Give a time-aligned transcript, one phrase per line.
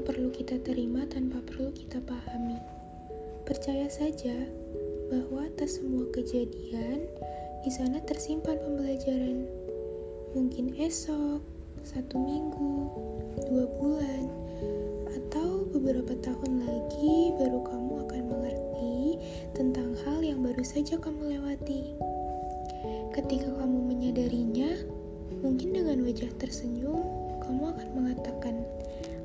[0.00, 2.56] yang perlu kita terima tanpa perlu kita pahami.
[3.48, 4.32] Percaya saja
[5.12, 7.04] bahwa atas semua kejadian,
[7.60, 9.44] di sana tersimpan pembelajaran.
[10.36, 11.44] Mungkin esok,
[11.82, 12.76] satu minggu,
[13.50, 14.24] dua bulan,
[15.10, 19.20] atau beberapa tahun lagi baru kamu akan mengerti
[19.58, 21.92] tentang hal yang baru saja kamu lewati.
[23.16, 24.70] Ketika kamu menyadarinya,
[25.44, 28.62] mungkin dengan wajah tersenyum, kamu akan mengatakan,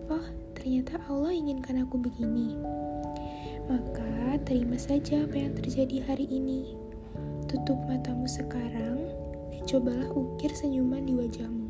[0.09, 0.25] "Oh,
[0.57, 2.57] ternyata Allah inginkan aku begini."
[3.69, 6.73] Maka terima saja apa yang terjadi hari ini.
[7.45, 8.97] Tutup matamu sekarang
[9.53, 11.69] dan cobalah ukir senyuman di wajahmu.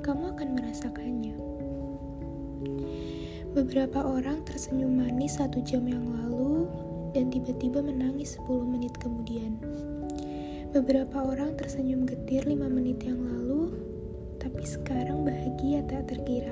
[0.00, 1.36] Kamu akan merasakannya.
[3.52, 6.72] Beberapa orang tersenyum manis satu jam yang lalu
[7.12, 9.60] dan tiba-tiba menangis 10 menit kemudian.
[10.72, 13.31] Beberapa orang tersenyum getir 5 menit yang lalu,
[14.42, 16.50] tapi sekarang bahagia tak terkira.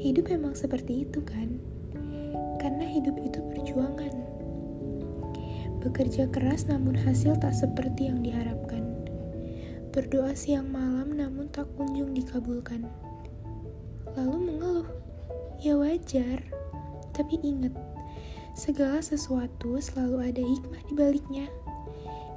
[0.00, 1.60] Hidup memang seperti itu kan?
[2.56, 4.14] Karena hidup itu perjuangan.
[5.84, 9.04] Bekerja keras namun hasil tak seperti yang diharapkan.
[9.92, 12.88] Berdoa siang malam namun tak kunjung dikabulkan.
[14.16, 14.88] Lalu mengeluh.
[15.58, 16.38] Ya wajar,
[17.10, 17.74] tapi ingat,
[18.54, 21.50] segala sesuatu selalu ada hikmah di baliknya.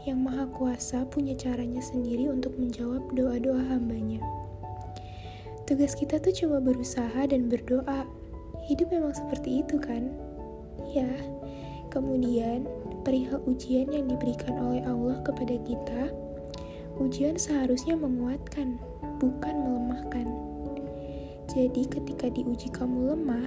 [0.01, 4.17] Yang Maha Kuasa punya caranya sendiri untuk menjawab doa-doa hambanya.
[5.69, 8.09] Tugas kita tuh cuma berusaha dan berdoa.
[8.65, 10.09] Hidup memang seperti itu kan?
[10.89, 11.05] Ya,
[11.93, 12.65] kemudian
[13.05, 16.09] perihal ujian yang diberikan oleh Allah kepada kita,
[16.97, 18.81] ujian seharusnya menguatkan,
[19.21, 20.25] bukan melemahkan.
[21.45, 23.45] Jadi ketika diuji kamu lemah,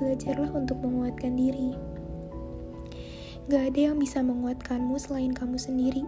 [0.00, 1.76] belajarlah untuk menguatkan diri.
[3.50, 6.02] Gak ada yang bisa menguatkanmu selain kamu sendiri.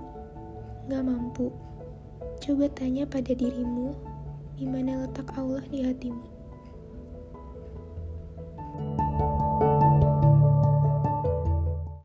[0.86, 1.50] Gak mampu.
[2.38, 3.94] Coba tanya pada dirimu,
[4.54, 6.33] di mana letak Allah di hatimu.